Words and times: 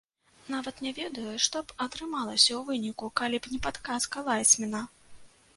Нават 0.53 0.79
не 0.85 0.93
ведаю, 0.99 1.33
што 1.45 1.61
б 1.67 1.77
атрымалася 1.85 2.45
ў 2.45 2.61
выніку, 2.71 3.13
калі 3.21 3.37
б 3.45 3.53
не 3.55 3.59
падказка 3.69 4.27
лайнсмена. 4.31 4.87